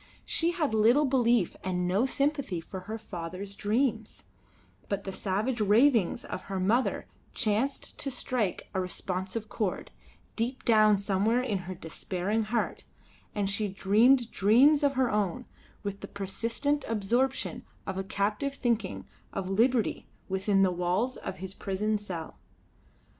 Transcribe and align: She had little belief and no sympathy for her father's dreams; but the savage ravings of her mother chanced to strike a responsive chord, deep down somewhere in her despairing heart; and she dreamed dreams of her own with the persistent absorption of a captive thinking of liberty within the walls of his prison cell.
She 0.25 0.49
had 0.53 0.73
little 0.73 1.05
belief 1.05 1.55
and 1.63 1.87
no 1.87 2.07
sympathy 2.07 2.59
for 2.59 2.79
her 2.89 2.97
father's 2.97 3.53
dreams; 3.53 4.23
but 4.89 5.03
the 5.03 5.11
savage 5.11 5.61
ravings 5.61 6.25
of 6.25 6.41
her 6.45 6.59
mother 6.59 7.05
chanced 7.35 7.99
to 7.99 8.09
strike 8.09 8.67
a 8.73 8.81
responsive 8.81 9.47
chord, 9.47 9.91
deep 10.35 10.65
down 10.65 10.97
somewhere 10.97 11.43
in 11.43 11.59
her 11.69 11.75
despairing 11.75 12.45
heart; 12.45 12.83
and 13.35 13.47
she 13.47 13.67
dreamed 13.67 14.31
dreams 14.31 14.81
of 14.81 14.93
her 14.93 15.11
own 15.11 15.45
with 15.83 15.99
the 15.99 16.07
persistent 16.07 16.83
absorption 16.87 17.63
of 17.85 17.99
a 17.99 18.03
captive 18.03 18.55
thinking 18.55 19.05
of 19.31 19.51
liberty 19.51 20.07
within 20.27 20.63
the 20.63 20.71
walls 20.71 21.15
of 21.15 21.37
his 21.37 21.53
prison 21.53 21.99
cell. 21.99 22.39